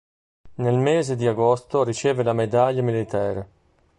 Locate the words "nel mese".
0.55-1.15